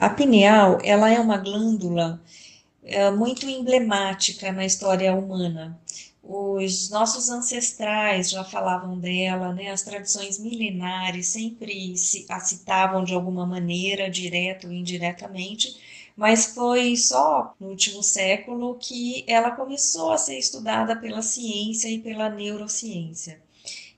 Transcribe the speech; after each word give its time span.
A 0.00 0.08
pineal, 0.08 0.78
ela 0.82 1.10
é 1.10 1.20
uma 1.20 1.36
glândula 1.36 2.22
é, 2.82 3.10
muito 3.10 3.46
emblemática 3.46 4.50
na 4.50 4.64
história 4.64 5.14
humana. 5.14 5.78
Os 6.22 6.88
nossos 6.88 7.28
ancestrais 7.28 8.30
já 8.30 8.42
falavam 8.42 8.98
dela, 8.98 9.52
né? 9.52 9.70
As 9.70 9.82
tradições 9.82 10.38
milenares 10.38 11.26
sempre 11.28 11.98
se, 11.98 12.24
a 12.30 12.40
citavam 12.40 13.04
de 13.04 13.12
alguma 13.12 13.44
maneira, 13.44 14.08
direto 14.08 14.68
ou 14.68 14.72
indiretamente, 14.72 15.78
mas 16.16 16.46
foi 16.46 16.96
só 16.96 17.54
no 17.60 17.68
último 17.68 18.02
século 18.02 18.78
que 18.80 19.22
ela 19.28 19.50
começou 19.50 20.12
a 20.12 20.18
ser 20.18 20.38
estudada 20.38 20.96
pela 20.96 21.20
ciência 21.20 21.88
e 21.88 21.98
pela 21.98 22.30
neurociência. 22.30 23.38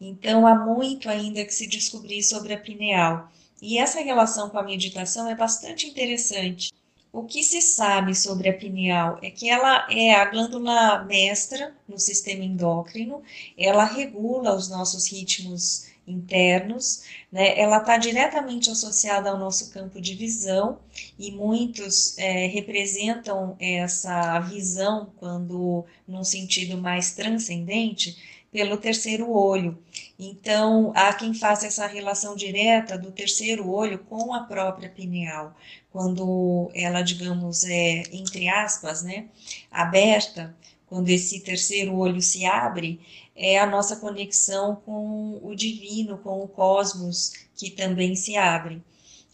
Então, 0.00 0.46
há 0.46 0.54
muito 0.54 1.08
ainda 1.08 1.44
que 1.44 1.52
se 1.52 1.66
descobrir 1.66 2.22
sobre 2.22 2.54
a 2.54 2.58
pineal. 2.58 3.28
E 3.60 3.78
essa 3.78 4.00
relação 4.00 4.48
com 4.48 4.58
a 4.58 4.62
meditação 4.62 5.28
é 5.28 5.34
bastante 5.34 5.86
interessante. 5.86 6.72
O 7.12 7.24
que 7.24 7.42
se 7.42 7.60
sabe 7.60 8.14
sobre 8.14 8.48
a 8.48 8.56
pineal 8.56 9.18
é 9.22 9.30
que 9.30 9.48
ela 9.48 9.86
é 9.90 10.14
a 10.14 10.26
glândula 10.26 11.04
mestra 11.04 11.74
no 11.88 11.98
sistema 11.98 12.44
endócrino, 12.44 13.22
ela 13.56 13.84
regula 13.84 14.54
os 14.54 14.68
nossos 14.68 15.10
ritmos 15.10 15.88
internos, 16.06 17.02
né? 17.30 17.58
ela 17.58 17.78
está 17.78 17.96
diretamente 17.98 18.70
associada 18.70 19.30
ao 19.30 19.38
nosso 19.38 19.70
campo 19.70 20.00
de 20.00 20.14
visão 20.14 20.78
e 21.18 21.30
muitos 21.30 22.16
é, 22.18 22.46
representam 22.46 23.56
essa 23.60 24.38
visão 24.40 25.10
quando 25.16 25.84
num 26.06 26.24
sentido 26.24 26.78
mais 26.78 27.12
transcendente 27.12 28.16
pelo 28.50 28.76
terceiro 28.76 29.30
olho. 29.30 29.78
Então, 30.18 30.92
há 30.96 31.12
quem 31.14 31.32
faça 31.32 31.66
essa 31.66 31.86
relação 31.86 32.34
direta 32.34 32.98
do 32.98 33.12
terceiro 33.12 33.70
olho 33.70 34.00
com 34.00 34.34
a 34.34 34.42
própria 34.42 34.90
pineal, 34.90 35.54
quando 35.92 36.70
ela, 36.74 37.02
digamos, 37.02 37.62
é, 37.64 38.02
entre 38.12 38.48
aspas, 38.48 39.02
né, 39.02 39.28
aberta, 39.70 40.56
quando 40.86 41.08
esse 41.08 41.40
terceiro 41.40 41.94
olho 41.94 42.20
se 42.20 42.44
abre, 42.44 43.00
é 43.36 43.58
a 43.60 43.66
nossa 43.66 43.96
conexão 43.96 44.76
com 44.84 45.38
o 45.42 45.54
divino, 45.54 46.18
com 46.18 46.42
o 46.42 46.48
cosmos, 46.48 47.32
que 47.54 47.70
também 47.70 48.16
se 48.16 48.36
abre. 48.36 48.82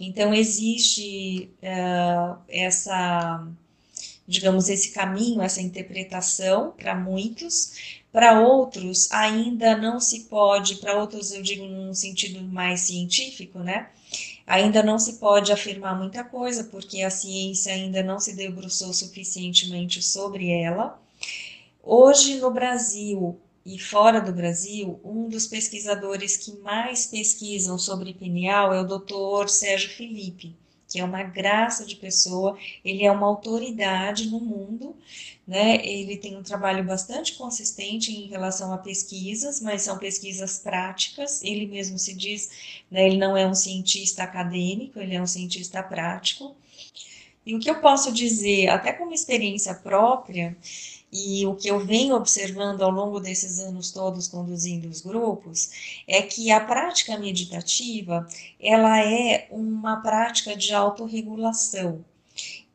Então, 0.00 0.32
existe 0.32 1.50
uh, 1.62 2.38
essa, 2.48 3.46
digamos, 4.30 4.68
esse 4.68 4.92
caminho, 4.92 5.42
essa 5.42 5.60
interpretação 5.60 6.72
para 6.78 6.94
muitos, 6.94 8.00
para 8.12 8.40
outros, 8.40 9.10
ainda 9.10 9.76
não 9.76 9.98
se 10.00 10.20
pode, 10.20 10.76
para 10.76 10.96
outros 11.00 11.32
eu 11.32 11.42
digo 11.42 11.66
num 11.66 11.92
sentido 11.92 12.40
mais 12.40 12.82
científico, 12.82 13.58
né? 13.58 13.90
Ainda 14.46 14.84
não 14.84 15.00
se 15.00 15.14
pode 15.14 15.50
afirmar 15.52 15.98
muita 15.98 16.22
coisa, 16.22 16.62
porque 16.62 17.02
a 17.02 17.10
ciência 17.10 17.72
ainda 17.72 18.04
não 18.04 18.20
se 18.20 18.36
debruçou 18.36 18.92
suficientemente 18.92 20.00
sobre 20.00 20.48
ela. 20.48 21.00
Hoje, 21.82 22.36
no 22.36 22.52
Brasil 22.52 23.36
e 23.66 23.80
fora 23.80 24.20
do 24.20 24.32
Brasil, 24.32 25.00
um 25.04 25.28
dos 25.28 25.48
pesquisadores 25.48 26.36
que 26.36 26.56
mais 26.60 27.04
pesquisam 27.06 27.76
sobre 27.76 28.14
pineal 28.14 28.72
é 28.72 28.80
o 28.80 28.86
Dr. 28.86 29.48
Sérgio 29.48 29.90
Felipe 29.90 30.54
que 30.90 30.98
é 30.98 31.04
uma 31.04 31.22
graça 31.22 31.86
de 31.86 31.94
pessoa, 31.94 32.58
ele 32.84 33.04
é 33.04 33.12
uma 33.12 33.26
autoridade 33.28 34.28
no 34.28 34.40
mundo, 34.40 34.96
né? 35.46 35.76
Ele 35.86 36.16
tem 36.16 36.36
um 36.36 36.42
trabalho 36.42 36.84
bastante 36.84 37.34
consistente 37.34 38.12
em 38.12 38.26
relação 38.26 38.72
a 38.72 38.78
pesquisas, 38.78 39.60
mas 39.60 39.82
são 39.82 39.96
pesquisas 39.98 40.58
práticas. 40.58 41.42
Ele 41.42 41.66
mesmo 41.66 41.98
se 41.98 42.12
diz, 42.12 42.50
né, 42.90 43.06
ele 43.06 43.16
não 43.18 43.36
é 43.36 43.46
um 43.46 43.54
cientista 43.54 44.24
acadêmico, 44.24 44.98
ele 44.98 45.14
é 45.14 45.22
um 45.22 45.26
cientista 45.26 45.82
prático. 45.82 46.56
E 47.46 47.54
o 47.54 47.60
que 47.60 47.70
eu 47.70 47.80
posso 47.80 48.12
dizer, 48.12 48.68
até 48.68 48.92
como 48.92 49.14
experiência 49.14 49.74
própria, 49.74 50.56
e 51.12 51.44
o 51.46 51.56
que 51.56 51.68
eu 51.68 51.80
venho 51.80 52.14
observando 52.14 52.82
ao 52.82 52.90
longo 52.90 53.18
desses 53.18 53.58
anos 53.58 53.90
todos 53.90 54.28
conduzindo 54.28 54.88
os 54.88 55.00
grupos 55.00 56.02
é 56.06 56.22
que 56.22 56.50
a 56.50 56.60
prática 56.60 57.18
meditativa 57.18 58.26
ela 58.60 59.04
é 59.04 59.48
uma 59.50 59.96
prática 60.00 60.56
de 60.56 60.72
autorregulação. 60.72 62.04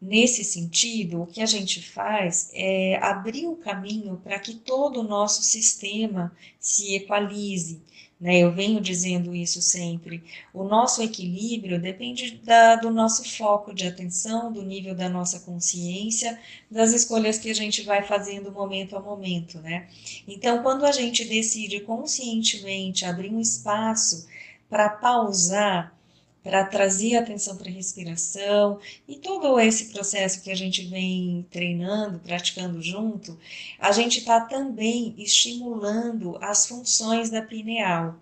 Nesse 0.00 0.44
sentido, 0.44 1.22
o 1.22 1.26
que 1.26 1.42
a 1.42 1.46
gente 1.46 1.82
faz 1.82 2.50
é 2.54 2.96
abrir 3.02 3.46
o 3.46 3.56
caminho 3.56 4.16
para 4.24 4.38
que 4.38 4.54
todo 4.54 5.00
o 5.00 5.04
nosso 5.04 5.42
sistema 5.42 6.34
se 6.58 6.94
equalize, 6.94 7.82
né? 8.20 8.38
Eu 8.38 8.52
venho 8.52 8.80
dizendo 8.80 9.34
isso 9.34 9.62
sempre. 9.62 10.22
O 10.52 10.62
nosso 10.62 11.02
equilíbrio 11.02 11.80
depende 11.80 12.40
da, 12.44 12.76
do 12.76 12.90
nosso 12.90 13.24
foco 13.36 13.72
de 13.72 13.86
atenção, 13.86 14.52
do 14.52 14.62
nível 14.62 14.94
da 14.94 15.08
nossa 15.08 15.40
consciência, 15.40 16.38
das 16.70 16.92
escolhas 16.92 17.38
que 17.38 17.50
a 17.50 17.54
gente 17.54 17.82
vai 17.82 18.02
fazendo 18.02 18.52
momento 18.52 18.96
a 18.96 19.00
momento, 19.00 19.58
né? 19.60 19.88
Então, 20.28 20.62
quando 20.62 20.84
a 20.84 20.92
gente 20.92 21.24
decide 21.24 21.80
conscientemente 21.80 23.06
abrir 23.06 23.30
um 23.30 23.40
espaço 23.40 24.26
para 24.68 24.88
pausar, 24.90 25.98
para 26.42 26.64
trazer 26.64 27.16
atenção 27.16 27.56
para 27.56 27.68
a 27.68 27.72
respiração 27.72 28.78
e 29.06 29.16
todo 29.16 29.60
esse 29.60 29.92
processo 29.92 30.42
que 30.42 30.50
a 30.50 30.54
gente 30.54 30.84
vem 30.86 31.46
treinando, 31.50 32.18
praticando 32.18 32.80
junto, 32.80 33.38
a 33.78 33.92
gente 33.92 34.20
está 34.20 34.40
também 34.40 35.14
estimulando 35.18 36.38
as 36.40 36.66
funções 36.66 37.28
da 37.28 37.42
pineal. 37.42 38.16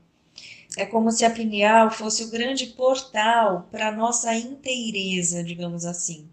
É 0.76 0.84
como 0.84 1.10
se 1.10 1.24
a 1.24 1.30
pineal 1.30 1.90
fosse 1.90 2.24
o 2.24 2.30
grande 2.30 2.66
portal 2.66 3.68
para 3.70 3.88
a 3.88 3.92
nossa 3.92 4.34
inteireza, 4.34 5.42
digamos 5.42 5.84
assim. 5.84 6.28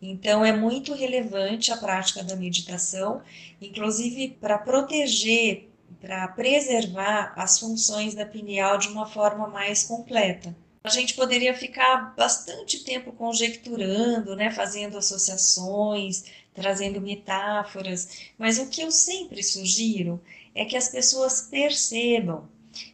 Então, 0.00 0.44
é 0.44 0.52
muito 0.52 0.94
relevante 0.94 1.72
a 1.72 1.76
prática 1.76 2.22
da 2.22 2.36
meditação, 2.36 3.20
inclusive 3.60 4.36
para 4.40 4.58
proteger, 4.58 5.68
para 6.00 6.28
preservar 6.28 7.32
as 7.36 7.58
funções 7.58 8.14
da 8.14 8.24
pineal 8.24 8.78
de 8.78 8.88
uma 8.88 9.06
forma 9.06 9.48
mais 9.48 9.82
completa 9.82 10.54
a 10.84 10.90
gente 10.90 11.14
poderia 11.14 11.54
ficar 11.54 12.14
bastante 12.14 12.84
tempo 12.84 13.10
conjecturando, 13.10 14.36
né, 14.36 14.50
fazendo 14.50 14.98
associações, 14.98 16.24
trazendo 16.52 17.00
metáforas, 17.00 18.28
mas 18.36 18.58
o 18.58 18.68
que 18.68 18.82
eu 18.82 18.90
sempre 18.90 19.42
sugiro 19.42 20.20
é 20.54 20.66
que 20.66 20.76
as 20.76 20.90
pessoas 20.90 21.48
percebam, 21.50 22.46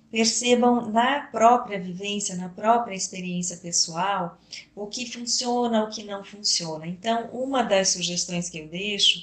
percebam 0.08 0.88
na 0.88 1.22
própria 1.32 1.80
vivência, 1.80 2.36
na 2.36 2.48
própria 2.48 2.94
experiência 2.94 3.56
pessoal, 3.56 4.38
o 4.74 4.86
que 4.86 5.10
funciona, 5.10 5.82
o 5.82 5.90
que 5.90 6.04
não 6.04 6.24
funciona. 6.24 6.86
Então, 6.86 7.28
uma 7.32 7.64
das 7.64 7.88
sugestões 7.88 8.48
que 8.48 8.58
eu 8.60 8.68
deixo 8.68 9.18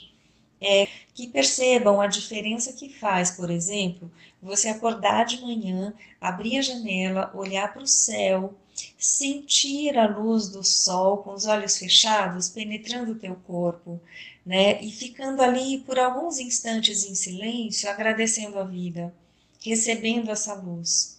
é 0.61 0.87
que 1.13 1.27
percebam 1.27 2.01
a 2.01 2.07
diferença 2.07 2.73
que 2.73 2.89
faz, 2.89 3.31
por 3.31 3.49
exemplo, 3.49 4.11
você 4.41 4.69
acordar 4.69 5.25
de 5.25 5.41
manhã, 5.41 5.93
abrir 6.19 6.59
a 6.59 6.61
janela, 6.61 7.31
olhar 7.33 7.73
para 7.73 7.83
o 7.83 7.87
céu, 7.87 8.53
sentir 8.97 9.97
a 9.97 10.07
luz 10.07 10.49
do 10.49 10.63
sol 10.63 11.17
com 11.17 11.33
os 11.33 11.45
olhos 11.45 11.77
fechados 11.77 12.49
penetrando 12.49 13.13
o 13.13 13.19
teu 13.19 13.35
corpo, 13.47 13.99
né? 14.45 14.81
E 14.81 14.91
ficando 14.91 15.41
ali 15.41 15.79
por 15.79 15.99
alguns 15.99 16.39
instantes 16.39 17.05
em 17.05 17.15
silêncio, 17.15 17.89
agradecendo 17.89 18.59
a 18.59 18.63
vida, 18.63 19.13
recebendo 19.63 20.31
essa 20.31 20.53
luz. 20.53 21.17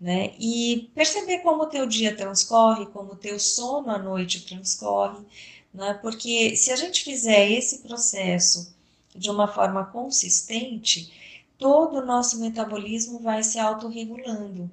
Né? 0.00 0.32
E 0.36 0.90
perceber 0.96 1.38
como 1.38 1.62
o 1.62 1.66
teu 1.66 1.86
dia 1.86 2.16
transcorre, 2.16 2.86
como 2.86 3.12
o 3.12 3.16
teu 3.16 3.38
sono 3.38 3.88
à 3.88 3.98
noite 3.98 4.44
transcorre, 4.44 5.24
né? 5.72 5.94
porque 5.94 6.56
se 6.56 6.70
a 6.70 6.76
gente 6.76 7.04
fizer 7.04 7.50
esse 7.50 7.78
processo 7.78 8.74
de 9.14 9.30
uma 9.30 9.48
forma 9.48 9.84
consistente, 9.86 11.12
todo 11.58 11.98
o 11.98 12.06
nosso 12.06 12.40
metabolismo 12.40 13.18
vai 13.20 13.42
se 13.42 13.58
autorregulando 13.58 14.70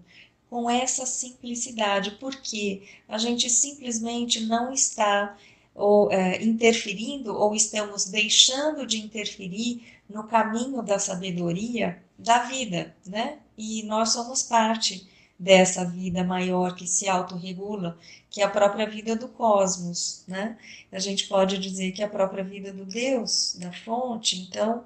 com 0.50 0.70
essa 0.70 1.06
simplicidade, 1.06 2.12
porque 2.20 2.84
a 3.08 3.18
gente 3.18 3.50
simplesmente 3.50 4.46
não 4.46 4.74
está 4.74 5.38
ou, 5.76 6.12
é, 6.12 6.42
interferindo 6.44 7.36
ou 7.36 7.56
estamos 7.56 8.06
deixando 8.06 8.86
de 8.86 9.00
interferir 9.00 9.84
no 10.10 10.24
caminho 10.24 10.82
da 10.82 10.98
sabedoria 10.98 12.02
da 12.18 12.44
vida, 12.46 12.96
né? 13.06 13.38
E 13.58 13.84
nós 13.84 14.10
somos 14.10 14.42
parte 14.42 15.08
dessa 15.40 15.86
vida 15.86 16.24
maior 16.24 16.76
que 16.76 16.86
se 16.86 17.08
autorregula, 17.08 17.98
que 18.30 18.42
é 18.42 18.44
a 18.44 18.50
própria 18.50 18.86
vida 18.88 19.16
do 19.16 19.30
cosmos, 19.30 20.24
né? 20.28 20.58
A 20.92 21.00
gente 21.00 21.28
pode 21.28 21.58
dizer 21.58 21.92
que 21.94 22.02
é 22.02 22.06
a 22.06 22.10
própria 22.10 22.44
vida 22.44 22.74
do 22.74 22.86
Deus, 22.86 23.56
da 23.60 23.72
fonte, 23.72 24.42
então 24.42 24.84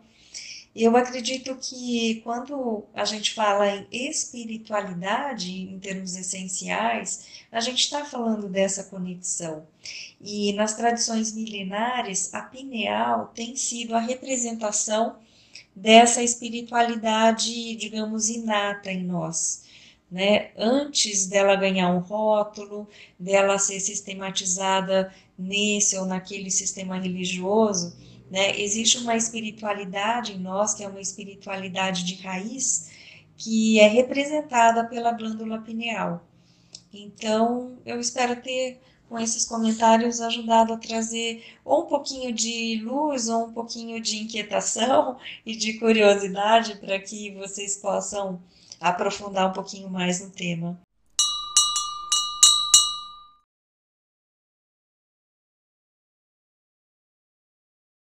eu 0.75 0.97
acredito 0.97 1.55
que 1.55 2.21
quando 2.23 2.83
a 2.95 3.05
gente 3.05 3.33
fala 3.33 3.67
em 3.69 3.87
espiritualidade, 3.91 5.51
em 5.51 5.79
termos 5.79 6.15
essenciais, 6.15 7.27
a 7.51 7.59
gente 7.59 7.83
está 7.83 8.03
falando 8.03 8.49
dessa 8.49 8.83
conexão. 8.85 9.67
E 10.19 10.51
nas 10.53 10.73
tradições 10.75 11.31
milenares, 11.31 12.33
a 12.33 12.41
pineal 12.41 13.31
tem 13.35 13.55
sido 13.55 13.95
a 13.95 13.99
representação 13.99 15.17
dessa 15.75 16.23
espiritualidade, 16.23 17.75
digamos, 17.75 18.29
inata 18.29 18.91
em 18.91 19.03
nós. 19.03 19.63
Né? 20.13 20.51
Antes 20.55 21.25
dela 21.25 21.55
ganhar 21.55 21.89
um 21.89 21.97
rótulo, 21.97 22.87
dela 23.19 23.57
ser 23.57 23.79
sistematizada 23.79 25.11
nesse 25.37 25.97
ou 25.97 26.05
naquele 26.05 26.51
sistema 26.51 26.99
religioso, 26.99 27.97
né? 28.29 28.55
Existe 28.61 28.99
uma 28.99 29.15
espiritualidade 29.15 30.33
em 30.33 30.37
nós, 30.37 30.75
que 30.75 30.83
é 30.83 30.87
uma 30.87 31.01
espiritualidade 31.01 32.03
de 32.03 32.21
raiz, 32.21 32.91
que 33.35 33.79
é 33.79 33.87
representada 33.87 34.85
pela 34.87 35.13
glândula 35.13 35.59
pineal. 35.61 36.23
Então, 36.93 37.79
eu 37.83 37.99
espero 37.99 38.39
ter, 38.39 38.79
com 39.13 39.19
esses 39.19 39.45
comentários, 39.45 40.19
ajudado 40.19 40.73
a 40.73 40.77
trazer 40.77 41.45
ou 41.63 41.83
um 41.83 41.85
pouquinho 41.85 42.33
de 42.33 42.81
luz 42.83 43.29
ou 43.29 43.45
um 43.45 43.53
pouquinho 43.53 44.01
de 44.01 44.17
inquietação 44.17 45.19
e 45.45 45.55
de 45.55 45.73
curiosidade 45.73 46.77
para 46.77 46.99
que 46.99 47.29
vocês 47.35 47.77
possam 47.77 48.41
aprofundar 48.81 49.51
um 49.51 49.53
pouquinho 49.53 49.87
mais 49.87 50.19
no 50.19 50.31
tema. 50.31 50.81